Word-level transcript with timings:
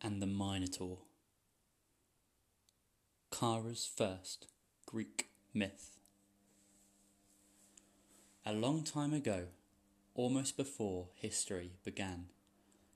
And 0.00 0.22
the 0.22 0.26
Minotaur. 0.26 0.98
Kara's 3.32 3.84
first 3.84 4.46
Greek 4.86 5.30
myth. 5.52 5.98
A 8.46 8.52
long 8.52 8.84
time 8.84 9.12
ago, 9.12 9.46
almost 10.14 10.56
before 10.56 11.08
history 11.16 11.72
began, 11.84 12.26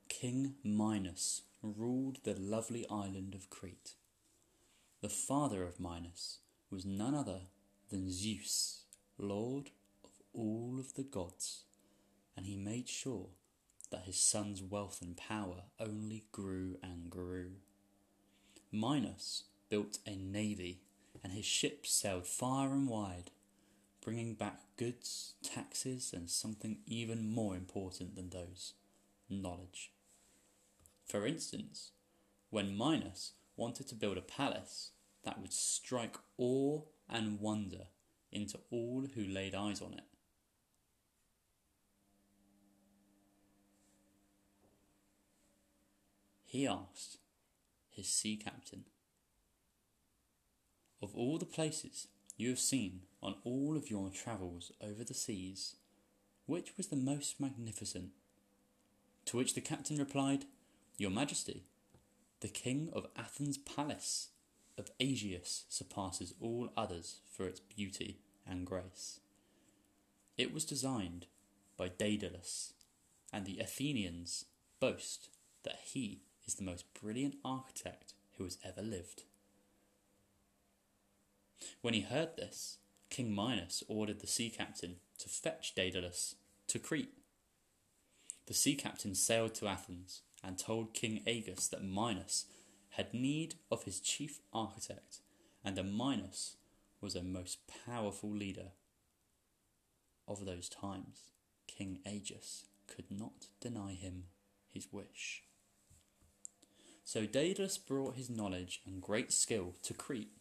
King 0.09 0.55
Minos 0.63 1.43
ruled 1.63 2.19
the 2.23 2.35
lovely 2.39 2.87
island 2.89 3.35
of 3.35 3.51
Crete. 3.51 3.95
The 5.01 5.09
father 5.09 5.65
of 5.65 5.81
Minos 5.81 6.39
was 6.71 6.85
none 6.85 7.17
other 7.17 7.41
than 7.91 8.13
Zeus, 8.13 8.85
lord 9.19 9.71
of 10.05 10.11
all 10.33 10.77
of 10.79 10.95
the 10.95 11.03
gods, 11.03 11.65
and 12.37 12.47
he 12.47 12.57
made 12.57 12.89
sure 12.89 13.31
that 13.95 14.07
his 14.07 14.19
son's 14.19 14.61
wealth 14.61 15.01
and 15.01 15.17
power 15.17 15.63
only 15.79 16.25
grew 16.33 16.77
and 16.83 17.09
grew. 17.09 17.53
Minos 18.73 19.45
built 19.69 19.99
a 20.05 20.17
navy, 20.17 20.81
and 21.23 21.33
his 21.33 21.45
ships 21.45 21.93
sailed 21.93 22.27
far 22.27 22.73
and 22.73 22.89
wide, 22.89 23.31
bringing 24.05 24.35
back 24.35 24.63
goods, 24.77 25.35
taxes, 25.45 26.13
and 26.13 26.29
something 26.29 26.79
even 26.89 27.31
more 27.33 27.55
important 27.55 28.17
than 28.17 28.31
those 28.31 28.73
knowledge. 29.31 29.93
For 31.07 31.25
instance, 31.25 31.93
when 32.51 32.77
Minos 32.77 33.35
wanted 33.57 33.87
to 33.89 33.95
build 33.95 34.19
a 34.19 34.23
palace 34.23 34.91
that 35.23 35.41
would 35.41 35.53
strike 35.53 36.17
awe 36.37 36.81
and 37.09 37.39
wonder 37.39 37.87
into 38.33 38.59
all 38.73 39.07
who 39.15 39.23
laid 39.23 39.55
eyes 39.55 39.81
on 39.81 39.93
it, 39.95 40.03
he 46.55 46.69
asked 46.69 47.19
his 47.91 48.07
sea 48.07 48.37
captain, 48.37 48.85
Of 51.03 51.13
all 51.17 51.37
the 51.37 51.45
places 51.45 52.07
you 52.37 52.49
have 52.51 52.61
seen 52.61 53.01
on 53.21 53.35
all 53.43 53.77
of 53.77 53.91
your 53.91 54.09
travels 54.09 54.71
over 54.81 55.03
the 55.03 55.15
seas, 55.15 55.75
which 56.47 56.77
was 56.77 56.87
the 56.87 56.95
most 56.95 57.41
magnificent? 57.41 58.11
To 59.25 59.37
which 59.37 59.55
the 59.55 59.61
captain 59.61 59.97
replied, 59.97 60.45
Your 60.97 61.11
Majesty, 61.11 61.65
the 62.39 62.47
king 62.47 62.89
of 62.93 63.09
Athens' 63.17 63.59
palace 63.59 64.29
of 64.79 64.93
Aegeus 65.01 65.65
surpasses 65.69 66.35
all 66.41 66.73
others 66.77 67.17
for 67.33 67.49
its 67.49 67.59
beauty 67.59 68.21
and 68.47 68.65
grace. 68.65 69.19
It 70.39 70.55
was 70.55 70.65
designed 70.65 71.27
by 71.77 71.89
Daedalus, 71.89 72.75
and 73.33 73.45
the 73.45 73.59
Athenians 73.59 74.45
boast 74.79 75.31
that 75.65 75.81
he 75.83 76.21
is 76.47 76.55
the 76.55 76.65
most 76.65 76.85
brilliant 77.01 77.37
architect 77.45 78.15
who 78.37 78.45
has 78.45 78.59
ever 78.65 78.83
lived. 78.83 79.23
When 81.81 81.95
he 81.95 82.01
heard 82.01 82.37
this, 82.37 82.79
King 83.11 83.35
Minos 83.35 83.83
ordered 83.89 84.21
the 84.21 84.27
sea 84.27 84.51
captain 84.51 84.97
to 85.19 85.29
fetch 85.29 85.75
Daedalus 85.75 86.37
to 86.69 86.79
Crete. 86.79 87.15
The 88.47 88.55
sea 88.55 88.75
captain 88.75 89.15
sailed 89.15 89.55
to 89.55 89.69
Athens 89.69 90.23
and 90.43 90.59
told 90.59 90.95
King 90.95 91.23
Aegeus 91.27 91.69
that 91.69 91.85
Minos 91.85 92.47
had 92.91 93.15
need 93.15 93.55
of 93.71 93.85
his 93.85 94.01
chief 94.01 94.41
architect 94.53 95.21
and 95.65 95.77
that 95.77 95.85
Minos 95.85 96.57
was 97.01 97.15
a 97.15 97.23
most 97.23 97.59
powerful 97.87 98.31
leader. 98.31 98.73
Of 100.27 100.45
those 100.45 100.69
times, 100.69 101.31
King 101.67 102.01
Aegeus 102.07 102.65
could 102.87 103.11
not 103.11 103.49
deny 103.61 103.93
him 103.93 104.25
his 104.71 104.89
wish. 104.93 105.45
So 107.05 107.27
Daedalus 107.27 107.77
brought 107.77 108.17
his 108.17 108.31
knowledge 108.31 108.81
and 108.87 109.03
great 109.03 109.31
skill 109.31 109.75
to 109.83 109.93
Crete, 109.93 110.33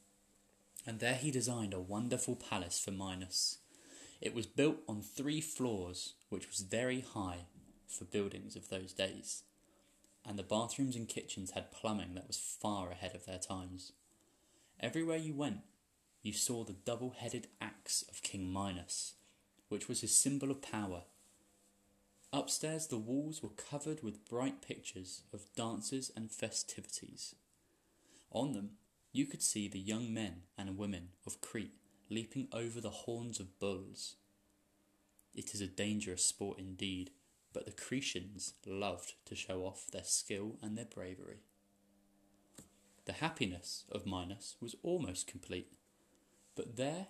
and 0.87 0.99
there 0.99 1.15
he 1.15 1.29
designed 1.29 1.73
a 1.73 1.79
wonderful 1.79 2.37
palace 2.37 2.79
for 2.79 2.91
Minos. 2.91 3.57
It 4.21 4.33
was 4.33 4.45
built 4.45 4.77
on 4.87 5.01
three 5.01 5.41
floors, 5.41 6.13
which 6.29 6.47
was 6.47 6.61
very 6.61 7.01
high 7.01 7.47
for 7.85 8.05
buildings 8.05 8.55
of 8.55 8.69
those 8.69 8.93
days, 8.93 9.43
and 10.25 10.39
the 10.39 10.43
bathrooms 10.43 10.95
and 10.95 11.07
kitchens 11.07 11.51
had 11.51 11.71
plumbing 11.71 12.15
that 12.15 12.27
was 12.27 12.37
far 12.37 12.91
ahead 12.91 13.13
of 13.13 13.25
their 13.25 13.39
times. 13.39 13.91
Everywhere 14.79 15.17
you 15.17 15.33
went, 15.33 15.59
you 16.21 16.31
saw 16.31 16.63
the 16.63 16.73
double 16.73 17.11
headed 17.17 17.47
axe 17.59 18.05
of 18.09 18.23
King 18.23 18.51
Minos, 18.51 19.15
which 19.67 19.89
was 19.89 19.99
his 19.99 20.17
symbol 20.17 20.49
of 20.49 20.61
power 20.61 21.03
Upstairs, 22.33 22.87
the 22.87 22.97
walls 22.97 23.43
were 23.43 23.49
covered 23.49 24.01
with 24.01 24.27
bright 24.27 24.63
pictures 24.63 25.21
of 25.31 25.53
dances 25.55 26.11
and 26.15 26.31
festivities. 26.31 27.35
On 28.31 28.53
them, 28.53 28.71
you 29.11 29.27
could 29.27 29.43
see 29.43 29.67
the 29.67 29.79
young 29.79 30.11
men 30.11 30.41
and 30.57 30.75
women 30.75 31.09
of 31.27 31.41
Crete 31.41 31.75
leaping 32.09 32.47
over 32.51 32.81
the 32.81 32.89
horns 32.89 33.39
of 33.39 33.59
bulls. 33.59 34.15
It 35.35 35.53
is 35.53 35.61
a 35.61 35.67
dangerous 35.67 36.25
sport 36.25 36.57
indeed, 36.57 37.11
but 37.53 37.65
the 37.65 37.71
Cretians 37.71 38.53
loved 38.65 39.13
to 39.25 39.35
show 39.35 39.63
off 39.63 39.85
their 39.91 40.03
skill 40.03 40.57
and 40.59 40.75
their 40.75 40.85
bravery. 40.85 41.41
The 43.05 43.13
happiness 43.13 43.83
of 43.91 44.07
Minos 44.07 44.55
was 44.59 44.75
almost 44.81 45.27
complete, 45.27 45.73
but 46.55 46.77
there 46.77 47.07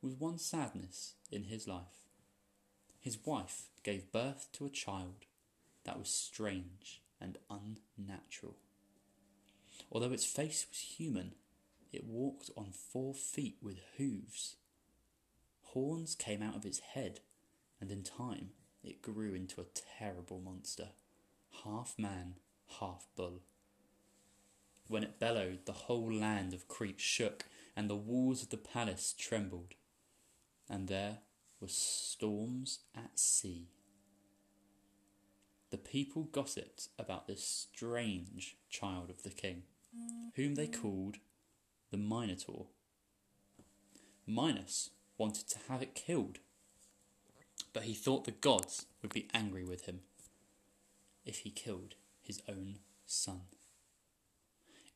was 0.00 0.14
one 0.14 0.38
sadness 0.38 1.14
in 1.32 1.44
his 1.44 1.66
life. 1.66 2.06
His 3.00 3.18
wife 3.24 3.64
gave 3.82 4.12
birth 4.12 4.48
to 4.52 4.66
a 4.66 4.70
child 4.70 5.26
that 5.84 5.98
was 5.98 6.08
strange 6.08 7.02
and 7.20 7.38
unnatural. 7.50 8.56
Although 9.90 10.12
its 10.12 10.24
face 10.24 10.66
was 10.68 10.78
human, 10.78 11.34
it 11.92 12.04
walked 12.04 12.50
on 12.56 12.72
four 12.72 13.14
feet 13.14 13.56
with 13.62 13.80
hooves. 13.98 14.56
Horns 15.62 16.14
came 16.14 16.42
out 16.42 16.56
of 16.56 16.64
its 16.64 16.80
head, 16.80 17.20
and 17.80 17.90
in 17.90 18.02
time 18.02 18.50
it 18.82 19.02
grew 19.02 19.34
into 19.34 19.60
a 19.60 19.66
terrible 19.98 20.40
monster, 20.40 20.88
half 21.64 21.94
man, 21.98 22.34
half 22.80 23.06
bull. 23.16 23.42
When 24.88 25.02
it 25.02 25.18
bellowed, 25.18 25.66
the 25.66 25.72
whole 25.72 26.12
land 26.12 26.52
of 26.52 26.68
Crete 26.68 27.00
shook, 27.00 27.44
and 27.76 27.88
the 27.88 27.96
walls 27.96 28.42
of 28.42 28.50
the 28.50 28.56
palace 28.56 29.14
trembled. 29.16 29.74
And 30.68 30.88
there 30.88 31.18
were 31.62 31.68
storms 31.68 32.80
at 32.94 33.18
sea. 33.18 33.68
The 35.70 35.78
people 35.78 36.24
gossiped 36.24 36.88
about 36.98 37.28
this 37.28 37.42
strange 37.72 38.56
child 38.68 39.08
of 39.08 39.22
the 39.22 39.30
king, 39.30 39.62
whom 40.34 40.56
they 40.56 40.66
called 40.66 41.18
the 41.90 41.96
Minotaur. 41.96 42.66
Minos 44.26 44.90
wanted 45.16 45.48
to 45.50 45.58
have 45.68 45.80
it 45.80 45.94
killed, 45.94 46.38
but 47.72 47.84
he 47.84 47.94
thought 47.94 48.24
the 48.24 48.32
gods 48.32 48.86
would 49.00 49.14
be 49.14 49.28
angry 49.32 49.64
with 49.64 49.86
him 49.86 50.00
if 51.24 51.38
he 51.38 51.50
killed 51.50 51.94
his 52.20 52.42
own 52.48 52.80
son. 53.06 53.42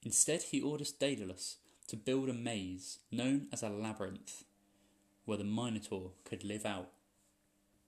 Instead, 0.03 0.43
he 0.43 0.61
orders 0.61 0.93
Daedalus 0.93 1.57
to 1.87 1.97
build 1.97 2.29
a 2.29 2.33
maze 2.33 2.99
known 3.13 3.47
as 3.53 3.63
a 3.63 3.69
labyrinth 3.69 4.45
where 5.27 5.37
the 5.37 5.45
Minotaur 5.45 6.13
could 6.25 6.45
live 6.45 6.65
out 6.65 6.89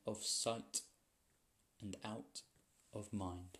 of 0.06 0.24
sight 0.24 0.82
and 1.80 1.96
out 2.04 2.42
of 2.92 3.12
mind. 3.12 3.58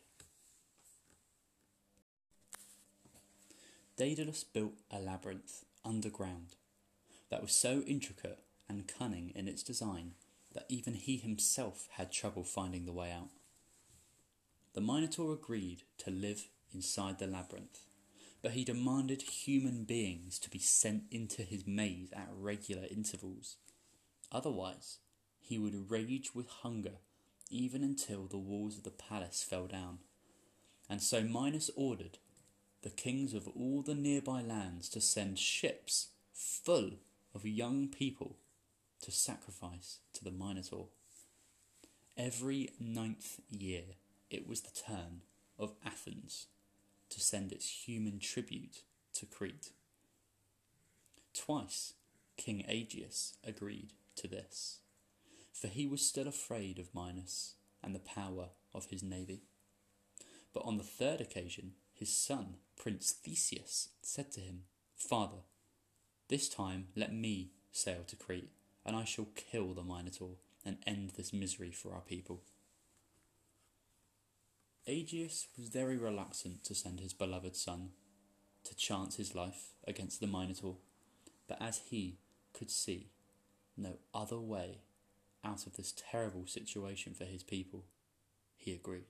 Daedalus 3.97 4.44
built 4.44 4.75
a 4.91 4.98
labyrinth 4.98 5.65
underground 5.84 6.57
that 7.30 7.41
was 7.41 7.53
so 7.53 7.83
intricate 7.86 8.41
and 8.69 8.89
cunning 8.89 9.33
in 9.34 9.48
its 9.48 9.63
design 9.63 10.13
that 10.54 10.66
even 10.69 10.95
he 10.95 11.16
himself 11.16 11.89
had 11.92 12.10
trouble 12.10 12.45
finding 12.45 12.84
the 12.84 12.92
way 12.92 13.13
out. 13.13 13.31
The 14.74 14.81
Minotaur 14.81 15.33
agreed 15.33 15.83
to 15.98 16.10
live 16.10 16.48
inside 16.74 17.19
the 17.19 17.27
labyrinth, 17.27 17.81
but 18.42 18.53
he 18.53 18.65
demanded 18.65 19.22
human 19.22 19.84
beings 19.84 20.39
to 20.41 20.51
be 20.51 20.59
sent 20.59 21.04
into 21.10 21.42
his 21.42 21.66
maze 21.66 22.10
at 22.13 22.28
regular 22.33 22.86
intervals 22.91 23.57
Otherwise, 24.30 24.98
he 25.41 25.59
would 25.59 25.91
rage 25.91 26.34
with 26.34 26.48
hunger 26.48 26.98
even 27.51 27.83
until 27.83 28.27
the 28.27 28.36
walls 28.36 28.77
of 28.77 28.84
the 28.84 28.91
palace 28.91 29.42
fell 29.42 29.66
down. 29.66 29.98
And 30.89 31.03
so 31.03 31.22
Minos 31.22 31.71
ordered 31.77 32.19
the 32.83 32.91
kings 32.91 33.34
of 33.34 33.48
all 33.48 33.83
the 33.83 33.95
nearby 33.95 34.42
lands 34.42 34.89
to 34.91 35.01
send 35.01 35.39
ships 35.39 36.09
full 36.33 36.92
of 37.34 37.47
young 37.47 37.89
people 37.89 38.36
to 39.03 39.10
sacrifice 39.10 39.98
to 40.13 40.25
the 40.25 40.31
Minotaur. 40.31 40.89
Every 42.16 42.71
ninth 42.78 43.41
year, 43.48 43.84
it 44.31 44.47
was 44.47 44.60
the 44.60 44.71
turn 44.71 45.22
of 45.59 45.74
Athens 45.84 46.47
to 47.10 47.21
send 47.21 47.53
its 47.53 47.86
human 47.86 48.19
tribute 48.19 48.83
to 49.15 49.27
Crete. 49.27 49.71
Twice, 51.34 51.95
King 52.36 52.65
Aegeus 52.69 53.36
agreed 53.47 53.92
to 54.18 54.28
this, 54.28 54.80
for 55.53 55.68
he 55.68 55.86
was 55.86 56.06
still 56.06 56.28
afraid 56.28 56.78
of 56.78 56.94
Minos 56.94 57.54
and 57.82 57.94
the 57.94 58.00
power 58.00 58.50
of 58.74 58.86
his 58.86 59.03
navy. 59.03 59.42
But 60.53 60.65
on 60.65 60.78
the 60.78 60.84
third 60.84 61.20
occasion, 61.20 61.72
his 61.92 62.15
son, 62.15 62.56
Prince 62.76 63.12
Theseus, 63.12 63.91
said 64.03 64.32
to 64.32 64.41
him, 64.41 64.62
Father, 64.97 65.42
this 66.28 66.48
time 66.48 66.88
let 66.97 67.15
me 67.15 67.53
sail 67.72 68.04
to 68.06 68.16
Crete, 68.16 68.50
and 68.84 68.97
I 68.97 69.04
shall 69.04 69.28
kill 69.34 69.74
the 69.74 69.82
Minotaur 69.82 70.36
and 70.64 70.78
end 70.86 71.12
this 71.16 71.32
misery 71.32 71.71
for 71.71 71.94
our 71.94 72.00
people. 72.00 72.42
Aegeus 74.86 75.48
was 75.56 75.68
very 75.68 75.97
reluctant 75.97 76.64
to 76.64 76.74
send 76.74 77.00
his 77.00 77.12
beloved 77.12 77.54
son 77.54 77.91
to 78.64 78.76
chance 78.76 79.16
his 79.16 79.34
life 79.34 79.72
against 79.86 80.21
the 80.21 80.26
Minotaur, 80.26 80.76
but 81.47 81.60
as 81.60 81.82
he 81.91 82.18
could 82.53 82.71
see 82.71 83.10
no 83.78 83.95
other 84.15 84.39
way 84.39 84.78
out 85.45 85.66
of 85.66 85.77
this 85.77 85.95
terrible 86.10 86.47
situation 86.47 87.15
for 87.15 87.25
his 87.25 87.42
people, 87.42 87.84
he 88.57 88.72
agreed. 88.72 89.04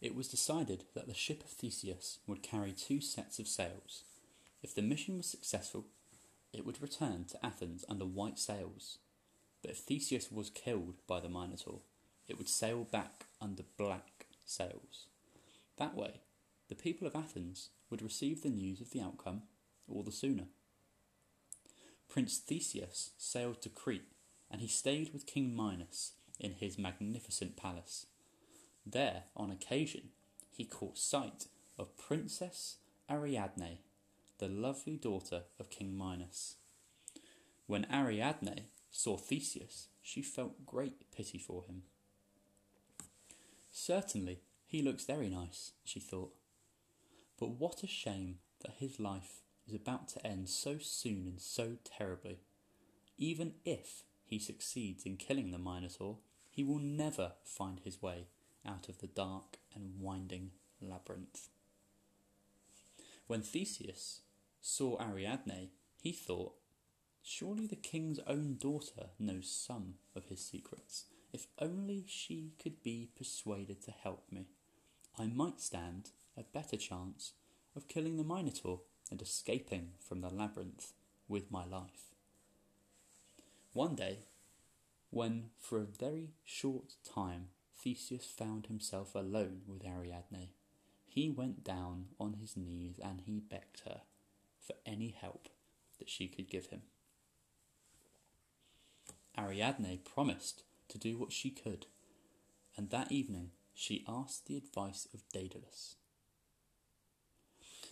It 0.00 0.14
was 0.14 0.28
decided 0.28 0.84
that 0.94 1.08
the 1.08 1.14
ship 1.14 1.42
of 1.42 1.50
Theseus 1.50 2.18
would 2.26 2.42
carry 2.42 2.72
two 2.72 3.00
sets 3.00 3.38
of 3.38 3.48
sails. 3.48 4.04
If 4.62 4.74
the 4.74 4.82
mission 4.82 5.16
was 5.16 5.26
successful, 5.26 5.86
it 6.52 6.64
would 6.64 6.80
return 6.80 7.24
to 7.30 7.44
Athens 7.44 7.84
under 7.88 8.04
white 8.04 8.38
sails. 8.38 8.98
But 9.62 9.72
if 9.72 9.78
Theseus 9.78 10.30
was 10.30 10.50
killed 10.50 10.94
by 11.06 11.20
the 11.20 11.28
Minotaur, 11.28 11.80
it 12.28 12.38
would 12.38 12.48
sail 12.48 12.84
back 12.84 13.26
under 13.40 13.62
black 13.76 14.26
sails. 14.44 15.06
That 15.78 15.94
way, 15.94 16.20
the 16.68 16.74
people 16.74 17.06
of 17.06 17.16
Athens 17.16 17.70
would 17.90 18.02
receive 18.02 18.42
the 18.42 18.48
news 18.48 18.80
of 18.80 18.90
the 18.90 19.00
outcome 19.00 19.42
all 19.88 20.02
the 20.02 20.12
sooner. 20.12 20.44
Prince 22.08 22.38
Theseus 22.38 23.10
sailed 23.18 23.60
to 23.62 23.68
Crete, 23.68 24.12
and 24.50 24.60
he 24.60 24.68
stayed 24.68 25.12
with 25.12 25.26
King 25.26 25.54
Minos 25.54 26.12
in 26.38 26.52
his 26.52 26.78
magnificent 26.78 27.56
palace. 27.56 28.06
There, 28.84 29.24
on 29.36 29.50
occasion, 29.50 30.10
he 30.50 30.64
caught 30.64 30.98
sight 30.98 31.46
of 31.78 31.96
Princess 31.96 32.76
Ariadne, 33.10 33.78
the 34.38 34.48
lovely 34.48 34.96
daughter 34.96 35.42
of 35.58 35.70
King 35.70 35.96
Minos. 35.96 36.56
When 37.66 37.86
Ariadne 37.92 38.66
saw 38.90 39.16
Theseus, 39.16 39.88
she 40.02 40.22
felt 40.22 40.64
great 40.64 41.10
pity 41.10 41.38
for 41.38 41.64
him. 41.64 41.82
Certainly, 43.70 44.40
he 44.66 44.82
looks 44.82 45.04
very 45.04 45.28
nice, 45.28 45.72
she 45.84 46.00
thought. 46.00 46.32
But 47.38 47.50
what 47.50 47.82
a 47.82 47.86
shame 47.86 48.38
that 48.62 48.76
his 48.78 48.98
life 48.98 49.42
is 49.66 49.74
about 49.74 50.08
to 50.08 50.26
end 50.26 50.48
so 50.48 50.78
soon 50.78 51.26
and 51.26 51.40
so 51.40 51.76
terribly. 51.84 52.38
Even 53.18 53.54
if 53.64 54.04
he 54.24 54.38
succeeds 54.38 55.04
in 55.04 55.16
killing 55.16 55.50
the 55.50 55.58
Minotaur, 55.58 56.18
he 56.50 56.64
will 56.64 56.78
never 56.78 57.32
find 57.44 57.80
his 57.80 58.00
way 58.00 58.26
out 58.66 58.88
of 58.88 58.98
the 58.98 59.06
dark 59.06 59.58
and 59.74 60.00
winding 60.00 60.50
labyrinth. 60.80 61.48
When 63.26 63.42
Theseus 63.42 64.20
saw 64.60 65.00
Ariadne, 65.00 65.70
he 66.00 66.12
thought, 66.12 66.54
Surely 67.22 67.66
the 67.66 67.76
king's 67.76 68.20
own 68.26 68.56
daughter 68.56 69.08
knows 69.18 69.50
some 69.50 69.94
of 70.14 70.26
his 70.26 70.40
secrets. 70.40 71.06
If 71.32 71.48
only 71.58 72.04
she 72.06 72.52
could 72.62 72.82
be 72.82 73.08
persuaded 73.16 73.82
to 73.82 73.90
help 73.90 74.30
me, 74.30 74.46
I 75.18 75.26
might 75.26 75.60
stand 75.60 76.10
a 76.36 76.44
better 76.44 76.76
chance 76.76 77.32
of 77.74 77.88
killing 77.88 78.16
the 78.16 78.24
Minotaur 78.24 78.80
and 79.10 79.22
escaping 79.22 79.90
from 80.00 80.20
the 80.20 80.30
labyrinth 80.30 80.92
with 81.28 81.50
my 81.50 81.64
life. 81.64 82.14
One 83.72 83.94
day, 83.94 84.20
when 85.10 85.50
for 85.58 85.78
a 85.78 85.84
very 85.84 86.30
short 86.44 86.94
time 87.04 87.48
Theseus 87.76 88.26
found 88.26 88.66
himself 88.66 89.14
alone 89.14 89.62
with 89.66 89.84
Ariadne, 89.84 90.48
he 91.06 91.30
went 91.30 91.62
down 91.62 92.06
on 92.18 92.34
his 92.34 92.56
knees 92.56 92.98
and 93.02 93.20
he 93.24 93.40
begged 93.40 93.82
her 93.86 94.02
for 94.60 94.74
any 94.84 95.08
help 95.08 95.48
that 95.98 96.10
she 96.10 96.28
could 96.28 96.50
give 96.50 96.66
him. 96.66 96.82
Ariadne 99.38 99.98
promised 100.04 100.62
to 100.88 100.98
do 100.98 101.16
what 101.18 101.32
she 101.32 101.50
could, 101.50 101.86
and 102.76 102.90
that 102.90 103.12
evening 103.12 103.50
she 103.74 104.04
asked 104.08 104.46
the 104.46 104.56
advice 104.56 105.06
of 105.12 105.28
Daedalus. 105.32 105.96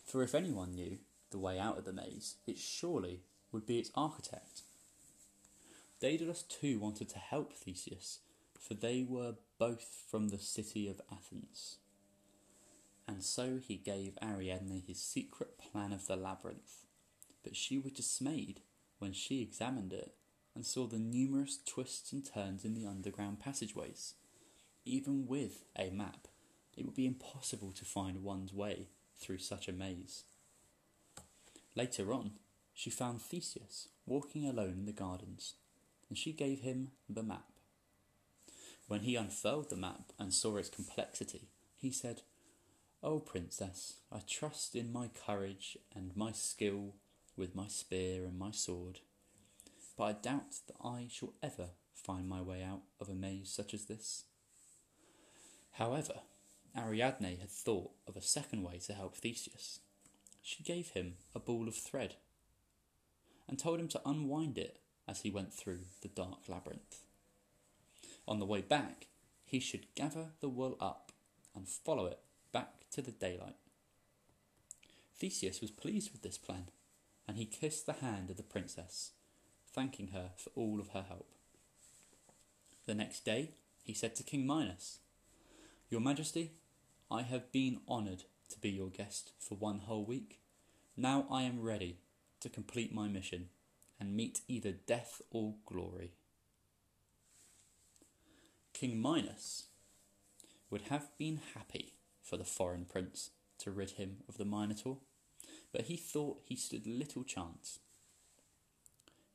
For 0.05 0.23
if 0.23 0.35
anyone 0.35 0.75
knew 0.75 0.99
the 1.31 1.39
way 1.39 1.59
out 1.59 1.79
of 1.79 1.85
the 1.85 1.93
maze, 1.93 2.37
it 2.47 2.59
surely 2.59 3.23
would 3.51 3.67
be 3.67 3.79
its 3.79 3.91
architect. 3.95 4.63
Daedalus 6.01 6.43
too 6.43 6.79
wanted 6.79 7.09
to 7.11 7.19
help 7.19 7.53
Theseus, 7.53 8.21
for 8.59 8.75
they 8.75 9.03
were 9.03 9.35
both 9.59 10.03
from 10.09 10.29
the 10.29 10.39
city 10.39 10.89
of 10.89 11.01
Athens. 11.11 11.79
And 13.07 13.23
so 13.23 13.59
he 13.63 13.77
gave 13.77 14.19
Ariadne 14.23 14.83
his 14.87 15.01
secret 15.01 15.59
plan 15.59 15.93
of 15.93 16.07
the 16.07 16.17
labyrinth. 16.17 16.85
But 17.43 17.57
she 17.57 17.79
was 17.79 17.93
dismayed 17.93 18.61
when 18.99 19.13
she 19.13 19.43
examined 19.43 19.93
it 19.93 20.15
and 20.55 20.65
saw 20.65 20.87
the 20.87 20.99
numerous 20.99 21.59
twists 21.65 22.13
and 22.13 22.25
turns 22.25 22.65
in 22.65 22.75
the 22.75 22.87
underground 22.87 23.41
passageways. 23.41 24.15
Even 24.85 25.27
with 25.27 25.65
a 25.77 25.91
map, 25.91 26.29
it 26.77 26.85
would 26.85 26.95
be 26.95 27.07
impossible 27.07 27.73
to 27.73 27.85
find 27.85 28.23
one's 28.23 28.53
way 28.53 28.89
through 29.19 29.39
such 29.39 29.69
a 29.69 29.73
maze. 29.73 30.25
Later 31.75 32.13
on, 32.13 32.33
she 32.73 32.91
found 32.91 33.23
Theseus 33.23 33.89
walking 34.07 34.47
alone 34.47 34.77
in 34.79 34.87
the 34.87 34.93
gardens, 34.93 35.55
and 36.09 36.19
she 36.19 36.33
gave 36.33 36.61
him 36.61 36.91
the 37.09 37.23
map. 37.23 37.47
When 38.87 39.01
he 39.01 39.17
unfurled 39.17 39.71
the 39.71 39.77
map 39.77 40.13
and 40.19 40.33
saw 40.33 40.57
its 40.57 40.69
complexity, 40.69 41.49
he 41.77 41.91
said, 41.91 42.23
O 43.03 43.15
oh, 43.15 43.19
princess, 43.19 43.95
I 44.11 44.21
trust 44.27 44.75
in 44.75 44.93
my 44.93 45.09
courage 45.27 45.77
and 45.95 46.17
my 46.17 46.33
skill 46.33 46.95
with 47.37 47.55
my 47.55 47.67
spear 47.67 48.25
and 48.25 48.39
my 48.39 48.51
sword, 48.51 49.01
but 49.97 50.05
I 50.05 50.13
doubt 50.13 50.61
that 50.67 50.77
I 50.83 51.09
shall 51.11 51.35
ever 51.43 51.71
find 51.95 52.29
my 52.29 52.41
way 52.41 52.63
out 52.63 52.83
of 53.01 53.09
a 53.09 53.15
maze 53.15 53.51
such 53.51 53.75
as 53.75 53.87
this. 53.87 54.25
However, 55.73 56.15
Ariadne 56.77 57.39
had 57.41 57.51
thought 57.51 57.93
of 58.07 58.17
a 58.17 58.23
second 58.23 58.63
way 58.63 58.79
to 58.79 58.95
help 58.95 59.15
Theseus. 59.17 59.81
She 60.43 60.63
gave 60.63 60.89
him 60.89 61.15
a 61.35 61.39
ball 61.39 61.69
of 61.69 61.75
thread 61.75 62.17
and 63.49 63.59
told 63.59 63.81
him 63.81 63.89
to 63.89 64.01
unwind 64.05 64.59
it 64.59 64.81
as 65.07 65.21
he 65.21 65.31
went 65.31 65.53
through 65.53 65.81
the 66.03 66.09
dark 66.09 66.49
labyrinth. 66.49 67.01
On 68.27 68.39
the 68.39 68.47
way 68.47 68.61
back, 68.61 69.07
he 69.45 69.61
should 69.61 69.95
gather 69.95 70.29
the 70.41 70.49
wool 70.49 70.77
up 70.81 71.13
and 71.55 71.69
follow 71.69 72.07
it 72.07 72.21
back 72.53 72.89
to 72.91 73.03
the 73.03 73.13
daylight. 73.13 73.57
Theseus 75.17 75.61
was 75.61 75.71
pleased 75.71 76.13
with 76.13 76.23
this 76.23 76.39
plan, 76.39 76.69
and 77.29 77.37
he 77.37 77.45
kissed 77.45 77.87
the 77.87 77.95
hand 77.95 78.31
of 78.31 78.37
the 78.37 78.43
princess, 78.43 79.13
thanking 79.73 80.09
her 80.09 80.31
for 80.37 80.51
all 80.57 80.81
of 80.81 80.89
her 80.89 81.05
help. 81.07 81.29
The 82.87 82.95
next 82.95 83.25
day, 83.25 83.53
he 83.83 83.95
said 83.95 84.17
to 84.17 84.23
King 84.23 84.47
Minos, 84.47 84.99
Your 85.89 86.01
Majesty, 86.01 86.53
I 87.11 87.23
have 87.23 87.53
been 87.53 87.81
honoured 87.89 88.25
to 88.51 88.59
be 88.59 88.71
your 88.71 88.89
guest 88.89 89.33
for 89.39 89.57
one 89.57 89.81
whole 89.81 90.05
week. 90.05 90.41
Now 90.97 91.27
I 91.31 91.43
am 91.43 91.63
ready 91.63 91.99
to 92.41 92.49
complete 92.49 92.95
my 92.95 93.09
mission 93.09 93.49
and 94.01 94.17
meet 94.17 94.41
either 94.49 94.73
death 94.73 95.21
or 95.31 95.55
glory. 95.67 96.13
King 98.73 99.01
Minos 99.01 99.65
would 100.71 100.83
have 100.83 101.17
been 101.19 101.41
happy 101.55 101.95
for 102.23 102.37
the 102.37 102.45
foreign 102.45 102.85
prince 102.85 103.31
to 103.59 103.71
rid 103.71 103.93
him 103.93 104.19
of 104.29 104.37
the 104.37 104.45
Minotaur, 104.45 104.99
but 105.73 105.83
he 105.83 105.97
thought 105.97 106.43
he 106.45 106.57
stood 106.57 106.87
little 106.87 107.23
chance. 107.23 107.79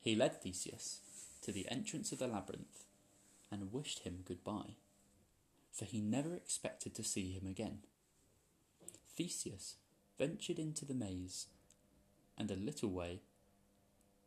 He 0.00 0.14
led 0.14 0.42
Theseus 0.42 1.00
to 1.42 1.52
the 1.52 1.68
entrance 1.70 2.12
of 2.12 2.18
the 2.18 2.26
labyrinth 2.26 2.84
and 3.50 3.72
wished 3.72 4.00
him 4.00 4.20
goodbye 4.24 4.76
for 5.72 5.84
he 5.84 6.00
never 6.00 6.34
expected 6.34 6.94
to 6.94 7.04
see 7.04 7.32
him 7.32 7.46
again. 7.46 7.78
Theseus 9.16 9.76
ventured 10.18 10.58
into 10.58 10.84
the 10.84 10.94
maze, 10.94 11.46
and 12.36 12.50
a 12.50 12.56
little 12.56 12.90
way 12.90 13.20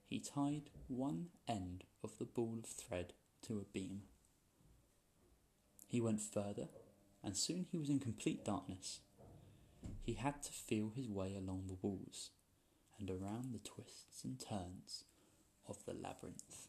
he 0.07 0.19
tied 0.19 0.69
one 0.87 1.27
end 1.47 1.85
of 2.03 2.17
the 2.19 2.25
ball 2.25 2.59
of 2.63 2.69
thread 2.69 3.13
to 3.41 3.59
a 3.59 3.73
beam. 3.73 4.03
He 5.87 6.01
went 6.01 6.21
further, 6.21 6.69
and 7.23 7.37
soon 7.37 7.65
he 7.71 7.77
was 7.77 7.89
in 7.89 7.99
complete 7.99 8.45
darkness. 8.45 8.99
He 10.01 10.13
had 10.13 10.43
to 10.43 10.51
feel 10.51 10.91
his 10.95 11.07
way 11.07 11.35
along 11.35 11.65
the 11.67 11.77
walls 11.81 12.31
and 12.99 13.09
around 13.09 13.53
the 13.53 13.59
twists 13.59 14.23
and 14.23 14.39
turns 14.39 15.03
of 15.67 15.83
the 15.85 15.93
labyrinth. 15.93 16.67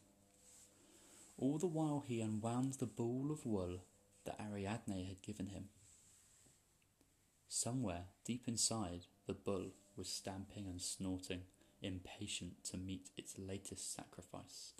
All 1.37 1.57
the 1.57 1.67
while 1.67 2.03
he 2.07 2.21
unwound 2.21 2.75
the 2.75 2.85
ball 2.85 3.29
of 3.31 3.45
wool 3.45 3.81
that 4.25 4.39
Ariadne 4.39 5.07
had 5.07 5.21
given 5.21 5.47
him. 5.47 5.65
Somewhere 7.47 8.05
deep 8.25 8.47
inside, 8.47 9.05
the 9.27 9.33
bull 9.33 9.71
was 9.95 10.09
stamping 10.09 10.67
and 10.67 10.81
snorting, 10.81 11.41
impatient 11.81 12.63
to 12.65 12.77
meet 12.77 13.09
its 13.17 13.37
latest 13.37 13.93
sacrifice. 13.93 14.73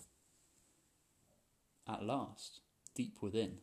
At 1.88 2.04
last, 2.04 2.60
deep 2.94 3.22
within, 3.22 3.58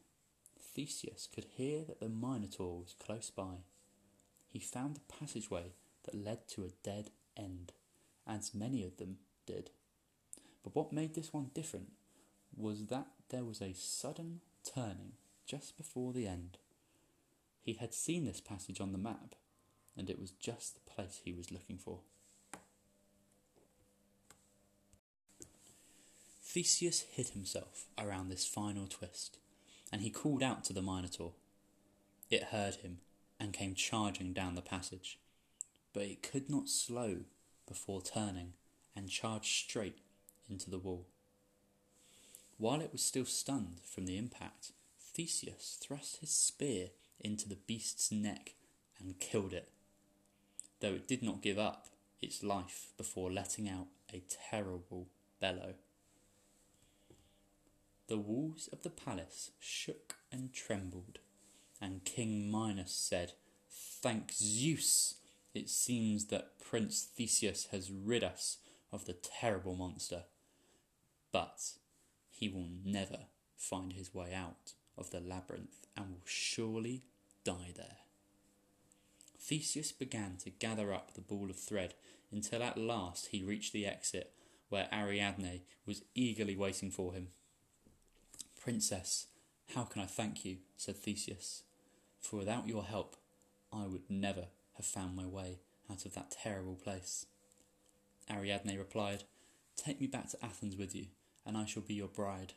Theseus 0.59 1.27
could 1.33 1.45
hear 1.57 1.83
that 1.83 1.99
the 1.99 2.09
Minotaur 2.09 2.79
was 2.79 2.95
close 2.97 3.29
by. 3.29 3.57
He 4.47 4.59
found 4.59 4.95
the 4.95 5.13
passageway 5.19 5.73
that 6.05 6.15
led 6.15 6.47
to 6.49 6.63
a 6.63 6.71
dead 6.83 7.09
end, 7.37 7.73
as 8.25 8.55
many 8.55 8.83
of 8.83 8.97
them 8.97 9.17
did. 9.45 9.71
But 10.63 10.75
what 10.75 10.93
made 10.93 11.13
this 11.13 11.33
one 11.33 11.51
different 11.53 11.91
was 12.55 12.85
that 12.87 13.07
there 13.29 13.43
was 13.43 13.61
a 13.61 13.73
sudden 13.73 14.39
turning 14.63 15.13
just 15.45 15.77
before 15.77 16.13
the 16.13 16.27
end. 16.27 16.57
He 17.61 17.73
had 17.73 17.93
seen 17.93 18.25
this 18.25 18.41
passage 18.41 18.81
on 18.81 18.91
the 18.91 18.97
map, 18.97 19.35
and 19.97 20.09
it 20.09 20.19
was 20.19 20.31
just 20.31 20.73
the 20.73 20.91
place 20.91 21.21
he 21.23 21.33
was 21.33 21.51
looking 21.51 21.77
for. 21.77 21.99
Theseus 26.41 27.05
hid 27.11 27.29
himself 27.29 27.87
around 27.97 28.29
this 28.29 28.45
final 28.45 28.85
twist, 28.85 29.37
and 29.91 30.01
he 30.01 30.09
called 30.09 30.43
out 30.43 30.63
to 30.65 30.73
the 30.73 30.81
Minotaur. 30.81 31.31
It 32.29 32.43
heard 32.45 32.75
him 32.75 32.99
and 33.39 33.53
came 33.53 33.75
charging 33.75 34.33
down 34.33 34.55
the 34.55 34.61
passage, 34.61 35.17
but 35.93 36.03
it 36.03 36.21
could 36.21 36.49
not 36.49 36.69
slow 36.69 37.21
before 37.67 38.01
turning 38.01 38.53
and 38.95 39.09
charged 39.09 39.47
straight 39.47 39.97
into 40.49 40.69
the 40.69 40.77
wall. 40.77 41.07
While 42.57 42.81
it 42.81 42.91
was 42.91 43.01
still 43.03 43.25
stunned 43.25 43.79
from 43.83 44.05
the 44.05 44.17
impact, 44.17 44.73
Theseus 45.13 45.77
thrust 45.81 46.17
his 46.17 46.31
spear 46.31 46.89
into 47.19 47.47
the 47.47 47.55
beast's 47.55 48.11
neck 48.11 48.55
and 48.99 49.19
killed 49.19 49.53
it, 49.53 49.69
though 50.79 50.93
it 50.93 51.07
did 51.07 51.21
not 51.21 51.41
give 51.41 51.59
up 51.59 51.87
its 52.21 52.41
life 52.41 52.93
before 52.97 53.31
letting 53.31 53.69
out 53.69 53.87
a 54.11 54.23
terrible 54.49 55.09
bellow. 55.39 55.75
The 58.07 58.17
walls 58.17 58.69
of 58.73 58.81
the 58.81 58.89
palace 58.89 59.51
shook 59.59 60.15
and 60.31 60.51
trembled, 60.51 61.19
and 61.79 62.03
King 62.03 62.51
Minos 62.51 62.93
said, 62.93 63.33
Thank 63.69 64.31
Zeus! 64.33 65.15
It 65.53 65.69
seems 65.69 66.25
that 66.25 66.59
Prince 66.59 67.07
Theseus 67.15 67.67
has 67.71 67.91
rid 67.91 68.23
us 68.23 68.57
of 68.91 69.05
the 69.05 69.13
terrible 69.13 69.75
monster. 69.75 70.23
But 71.31 71.73
he 72.31 72.49
will 72.49 72.69
never 72.83 73.27
find 73.55 73.93
his 73.93 74.13
way 74.13 74.33
out 74.33 74.73
of 74.97 75.11
the 75.11 75.19
labyrinth 75.19 75.87
and 75.97 76.11
will 76.11 76.21
surely 76.25 77.03
die 77.43 77.73
there. 77.75 77.97
Theseus 79.39 79.91
began 79.91 80.37
to 80.43 80.49
gather 80.49 80.93
up 80.93 81.13
the 81.13 81.21
ball 81.21 81.49
of 81.49 81.57
thread 81.57 81.93
until 82.31 82.63
at 82.63 82.77
last 82.77 83.27
he 83.27 83.43
reached 83.43 83.73
the 83.73 83.85
exit 83.85 84.31
where 84.69 84.87
Ariadne 84.91 85.61
was 85.85 86.03
eagerly 86.15 86.55
waiting 86.55 86.89
for 86.89 87.13
him. 87.13 87.27
Princess, 88.59 89.27
how 89.75 89.83
can 89.83 90.01
I 90.01 90.05
thank 90.05 90.45
you? 90.45 90.57
said 90.77 90.95
Theseus, 90.95 91.63
for 92.19 92.37
without 92.37 92.67
your 92.67 92.83
help 92.83 93.17
I 93.71 93.85
would 93.85 94.09
never 94.09 94.47
have 94.75 94.85
found 94.85 95.15
my 95.15 95.25
way 95.25 95.59
out 95.91 96.05
of 96.05 96.13
that 96.13 96.31
terrible 96.31 96.75
place. 96.75 97.25
Ariadne 98.31 98.77
replied, 98.77 99.23
Take 99.75 99.99
me 99.99 100.07
back 100.07 100.29
to 100.29 100.45
Athens 100.45 100.77
with 100.77 100.95
you, 100.95 101.07
and 101.45 101.57
I 101.57 101.65
shall 101.65 101.83
be 101.83 101.95
your 101.95 102.07
bride. 102.07 102.53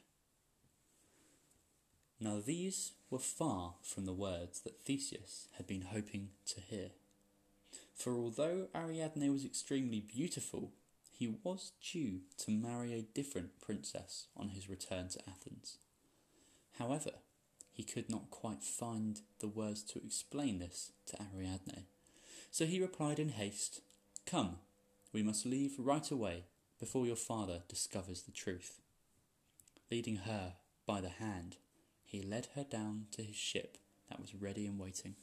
Now 2.18 2.40
these 2.44 2.92
were 3.10 3.18
far 3.18 3.74
from 3.82 4.06
the 4.06 4.12
words 4.12 4.60
that 4.60 4.80
Theseus 4.80 5.48
had 5.56 5.66
been 5.66 5.82
hoping 5.82 6.30
to 6.46 6.60
hear. 6.60 6.90
For 7.94 8.14
although 8.16 8.68
Ariadne 8.74 9.32
was 9.32 9.44
extremely 9.44 10.00
beautiful, 10.00 10.72
he 11.12 11.26
was 11.26 11.72
due 11.92 12.20
to 12.38 12.50
marry 12.50 12.92
a 12.92 13.02
different 13.02 13.60
princess 13.60 14.26
on 14.36 14.50
his 14.50 14.68
return 14.68 15.08
to 15.08 15.28
Athens. 15.28 15.78
However, 16.78 17.12
he 17.72 17.82
could 17.82 18.10
not 18.10 18.30
quite 18.30 18.62
find 18.62 19.20
the 19.38 19.48
words 19.48 19.82
to 19.84 19.98
explain 19.98 20.58
this 20.58 20.92
to 21.06 21.18
Ariadne, 21.34 21.84
so 22.50 22.64
he 22.64 22.80
replied 22.80 23.18
in 23.18 23.30
haste, 23.30 23.80
Come, 24.24 24.56
we 25.12 25.22
must 25.22 25.46
leave 25.46 25.74
right 25.78 26.10
away 26.10 26.44
before 26.78 27.06
your 27.06 27.16
father 27.16 27.62
discovers 27.68 28.22
the 28.22 28.32
truth. 28.32 28.80
Leading 29.90 30.16
her 30.16 30.54
by 30.86 31.00
the 31.00 31.08
hand, 31.08 31.56
he 32.06 32.22
led 32.22 32.48
her 32.54 32.64
down 32.64 33.06
to 33.12 33.22
his 33.22 33.36
ship 33.36 33.76
that 34.08 34.20
was 34.20 34.34
ready 34.34 34.66
and 34.66 34.78
waiting. 34.78 35.16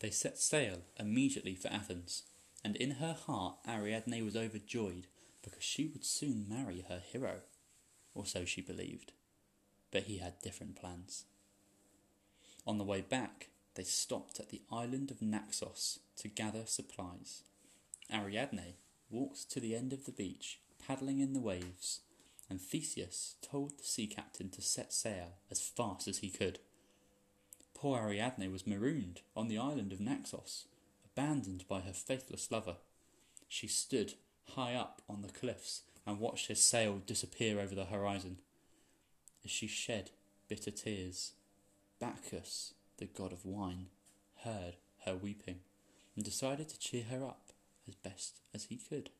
They 0.00 0.10
set 0.10 0.38
sail 0.38 0.82
immediately 0.98 1.54
for 1.54 1.68
Athens, 1.68 2.24
and 2.62 2.76
in 2.76 2.92
her 2.92 3.14
heart 3.14 3.56
Ariadne 3.66 4.22
was 4.24 4.36
overjoyed 4.36 5.06
because 5.42 5.62
she 5.62 5.86
would 5.86 6.04
soon 6.04 6.46
marry 6.48 6.84
her 6.88 7.00
hero, 7.00 7.36
or 8.14 8.26
so 8.26 8.44
she 8.44 8.60
believed. 8.60 9.12
But 9.92 10.02
he 10.02 10.18
had 10.18 10.42
different 10.42 10.74
plans. 10.76 11.24
On 12.66 12.76
the 12.76 12.84
way 12.84 13.02
back, 13.02 13.48
they 13.76 13.84
stopped 13.84 14.40
at 14.40 14.50
the 14.50 14.62
island 14.70 15.10
of 15.10 15.22
Naxos 15.22 16.00
to 16.16 16.28
gather 16.28 16.66
supplies. 16.66 17.42
Ariadne 18.12 18.74
walked 19.14 19.48
to 19.52 19.60
the 19.60 19.76
end 19.76 19.92
of 19.92 20.04
the 20.04 20.12
beach, 20.12 20.58
paddling 20.84 21.20
in 21.20 21.32
the 21.32 21.40
waves, 21.40 22.00
and 22.50 22.60
Theseus 22.60 23.36
told 23.40 23.78
the 23.78 23.84
sea 23.84 24.08
captain 24.08 24.50
to 24.50 24.60
set 24.60 24.92
sail 24.92 25.38
as 25.50 25.60
fast 25.60 26.08
as 26.08 26.18
he 26.18 26.28
could. 26.28 26.58
Poor 27.74 28.00
Ariadne 28.00 28.50
was 28.50 28.66
marooned 28.66 29.20
on 29.36 29.48
the 29.48 29.56
island 29.56 29.92
of 29.92 30.00
Naxos, 30.00 30.66
abandoned 31.04 31.64
by 31.68 31.80
her 31.80 31.92
faithless 31.92 32.50
lover. 32.50 32.76
She 33.48 33.68
stood 33.68 34.14
high 34.56 34.74
up 34.74 35.00
on 35.08 35.22
the 35.22 35.28
cliffs 35.28 35.82
and 36.06 36.18
watched 36.18 36.48
his 36.48 36.60
sail 36.60 37.00
disappear 37.06 37.60
over 37.60 37.74
the 37.74 37.86
horizon. 37.86 38.38
As 39.44 39.50
she 39.50 39.68
shed 39.68 40.10
bitter 40.48 40.70
tears, 40.70 41.32
Bacchus, 42.00 42.74
the 42.98 43.06
god 43.06 43.32
of 43.32 43.46
wine, 43.46 43.86
heard 44.42 44.76
her 45.06 45.14
weeping 45.14 45.60
and 46.16 46.24
decided 46.24 46.68
to 46.68 46.78
cheer 46.78 47.04
her 47.04 47.24
up 47.24 47.43
as 47.88 47.94
best 47.94 48.40
as 48.54 48.64
he 48.64 48.76
could. 48.76 49.10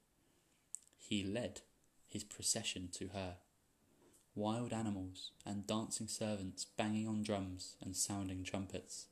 He 0.98 1.22
led 1.22 1.60
his 2.08 2.24
procession 2.24 2.88
to 2.92 3.08
her. 3.08 3.36
Wild 4.34 4.72
animals 4.72 5.30
and 5.46 5.66
dancing 5.66 6.08
servants 6.08 6.64
banging 6.64 7.06
on 7.06 7.22
drums 7.22 7.76
and 7.82 7.96
sounding 7.96 8.42
trumpets. 8.42 9.06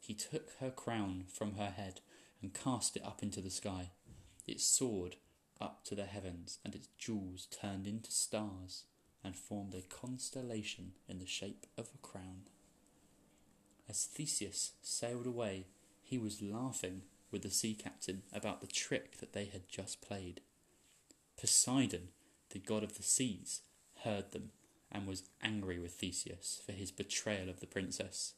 He 0.00 0.14
took 0.14 0.50
her 0.60 0.70
crown 0.70 1.24
from 1.32 1.54
her 1.54 1.70
head 1.70 2.00
and 2.42 2.52
cast 2.52 2.96
it 2.96 3.04
up 3.04 3.22
into 3.22 3.40
the 3.40 3.50
sky. 3.50 3.90
It 4.46 4.60
soared 4.60 5.16
up 5.60 5.84
to 5.84 5.94
the 5.94 6.04
heavens, 6.04 6.58
and 6.64 6.74
its 6.74 6.88
jewels 6.98 7.46
turned 7.46 7.86
into 7.86 8.10
stars 8.10 8.84
and 9.22 9.34
formed 9.34 9.74
a 9.74 9.82
constellation 9.82 10.92
in 11.08 11.18
the 11.18 11.26
shape 11.26 11.66
of 11.78 11.88
a 11.94 12.06
crown. 12.06 12.42
As 13.88 14.04
Theseus 14.04 14.72
sailed 14.82 15.26
away, 15.26 15.66
he 16.02 16.18
was 16.18 16.42
laughing 16.42 17.02
with 17.34 17.42
the 17.42 17.50
sea 17.50 17.74
captain 17.74 18.22
about 18.32 18.60
the 18.60 18.66
trick 18.68 19.18
that 19.18 19.32
they 19.32 19.46
had 19.46 19.68
just 19.68 20.00
played. 20.00 20.40
Poseidon, 21.36 22.10
the 22.50 22.60
god 22.60 22.84
of 22.84 22.96
the 22.96 23.02
seas, 23.02 23.62
heard 24.04 24.30
them 24.30 24.52
and 24.92 25.04
was 25.04 25.24
angry 25.42 25.80
with 25.80 25.94
Theseus 25.94 26.62
for 26.64 26.70
his 26.70 26.92
betrayal 26.92 27.48
of 27.48 27.58
the 27.58 27.66
princess. 27.66 28.34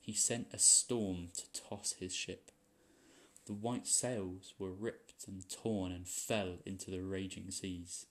He 0.00 0.14
sent 0.14 0.46
a 0.50 0.58
storm 0.58 1.28
to 1.36 1.60
toss 1.60 1.96
his 2.00 2.14
ship. 2.14 2.50
The 3.44 3.52
white 3.52 3.86
sails 3.86 4.54
were 4.58 4.72
ripped 4.72 5.28
and 5.28 5.46
torn 5.50 5.92
and 5.92 6.08
fell 6.08 6.54
into 6.64 6.90
the 6.90 7.02
raging 7.02 7.50
seas. 7.50 8.06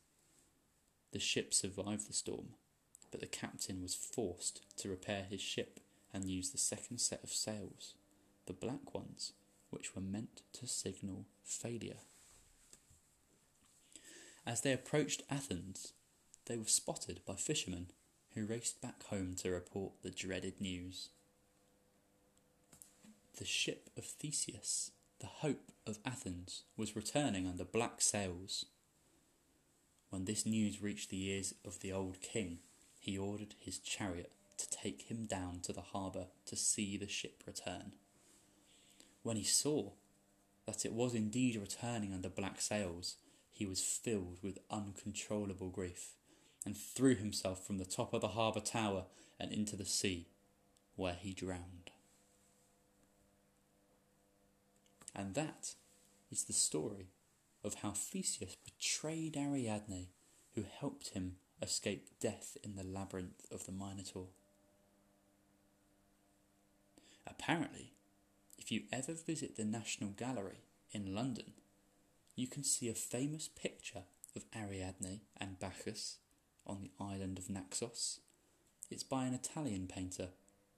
The 1.13 1.19
ship 1.19 1.51
survived 1.51 2.07
the 2.07 2.13
storm, 2.13 2.49
but 3.09 3.21
the 3.21 3.25
captain 3.25 3.81
was 3.81 3.95
forced 3.95 4.61
to 4.77 4.89
repair 4.89 5.25
his 5.27 5.41
ship 5.41 5.79
and 6.13 6.29
use 6.29 6.51
the 6.51 6.59
second 6.59 6.99
set 6.99 7.23
of 7.23 7.31
sails, 7.31 7.95
the 8.45 8.53
black 8.53 8.93
ones, 8.93 9.33
which 9.69 9.95
were 9.95 10.01
meant 10.01 10.41
to 10.53 10.67
signal 10.67 11.25
failure. 11.43 11.99
As 14.45 14.61
they 14.61 14.71
approached 14.71 15.23
Athens, 15.29 15.93
they 16.45 16.57
were 16.57 16.65
spotted 16.65 17.19
by 17.25 17.35
fishermen 17.35 17.87
who 18.33 18.45
raced 18.45 18.81
back 18.81 19.03
home 19.03 19.35
to 19.35 19.51
report 19.51 19.93
the 20.03 20.09
dreaded 20.09 20.61
news. 20.61 21.09
The 23.37 23.45
ship 23.45 23.89
of 23.97 24.05
Theseus, 24.05 24.91
the 25.19 25.27
hope 25.27 25.71
of 25.85 25.99
Athens, 26.05 26.63
was 26.77 26.95
returning 26.95 27.47
under 27.47 27.65
black 27.65 27.99
sails. 28.01 28.65
When 30.09 30.25
this 30.25 30.45
news 30.45 30.81
reached 30.81 31.09
the 31.09 31.29
ears 31.29 31.53
of 31.65 31.81
the 31.81 31.91
old 31.91 32.21
king, 32.21 32.59
he 32.99 33.17
ordered 33.17 33.55
his 33.59 33.79
chariot 33.79 34.31
to 34.57 34.69
take 34.69 35.03
him 35.03 35.25
down 35.25 35.59
to 35.63 35.73
the 35.73 35.81
harbour 35.81 36.27
to 36.45 36.55
see 36.55 36.97
the 36.97 37.07
ship 37.07 37.43
return. 37.45 37.93
When 39.27 39.35
he 39.35 39.43
saw 39.43 39.91
that 40.65 40.85
it 40.85 40.93
was 40.93 41.13
indeed 41.13 41.57
returning 41.57 42.13
under 42.13 42.29
black 42.29 42.61
sails, 42.61 43.17
he 43.51 43.65
was 43.65 43.81
filled 43.83 44.37
with 44.41 44.57
uncontrollable 44.71 45.67
grief, 45.67 46.13
and 46.65 46.77
threw 46.77 47.13
himself 47.13 47.67
from 47.67 47.77
the 47.77 47.83
top 47.83 48.13
of 48.13 48.21
the 48.21 48.29
harbour 48.29 48.61
tower 48.61 49.03
and 49.37 49.51
into 49.51 49.75
the 49.75 49.83
sea, 49.83 50.29
where 50.95 51.17
he 51.19 51.33
drowned. 51.33 51.91
And 55.13 55.35
that 55.35 55.73
is 56.31 56.45
the 56.45 56.53
story 56.53 57.07
of 57.65 57.73
how 57.81 57.91
Theseus 57.91 58.55
betrayed 58.55 59.35
Ariadne, 59.35 60.07
who 60.55 60.63
helped 60.79 61.09
him 61.09 61.35
escape 61.61 62.07
death 62.21 62.55
in 62.63 62.77
the 62.77 62.85
labyrinth 62.85 63.45
of 63.51 63.65
the 63.65 63.73
Minotaur. 63.73 64.27
Apparently, 67.29 67.96
if 68.67 68.71
you 68.73 68.81
ever 68.91 69.13
visit 69.13 69.55
the 69.55 69.63
National 69.63 70.09
Gallery 70.09 70.59
in 70.91 71.15
London, 71.15 71.53
you 72.35 72.47
can 72.47 72.65
see 72.65 72.89
a 72.89 72.93
famous 72.93 73.47
picture 73.47 74.03
of 74.35 74.43
Ariadne 74.53 75.21
and 75.39 75.57
Bacchus 75.57 76.17
on 76.65 76.81
the 76.81 76.91
island 76.99 77.37
of 77.37 77.49
Naxos. 77.49 78.19
It's 78.91 79.03
by 79.03 79.23
an 79.23 79.33
Italian 79.33 79.87
painter 79.87 80.31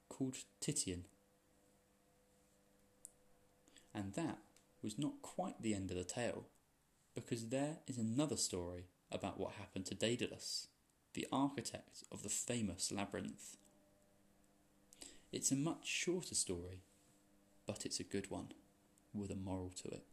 called 0.07 0.35
Titian. 0.59 1.05
And 3.91 4.13
that 4.13 4.37
was 4.83 4.99
not 4.99 5.23
quite 5.23 5.59
the 5.59 5.73
end 5.73 5.89
of 5.89 5.97
the 5.97 6.03
tale, 6.03 6.45
because 7.15 7.47
there 7.47 7.77
is 7.87 7.97
another 7.97 8.37
story 8.37 8.85
about 9.11 9.39
what 9.39 9.53
happened 9.53 9.87
to 9.87 9.95
Daedalus, 9.95 10.67
the 11.15 11.25
architect 11.31 12.03
of 12.11 12.21
the 12.21 12.29
famous 12.29 12.91
labyrinth. 12.91 13.57
It's 15.31 15.51
a 15.51 15.55
much 15.55 15.87
shorter 15.87 16.35
story, 16.35 16.83
but 17.69 17.85
it's 17.85 17.99
a 17.99 18.03
good 18.03 18.31
one 18.31 18.47
with 19.13 19.29
a 19.29 19.35
moral 19.35 19.69
to 19.69 19.89
it. 19.89 20.03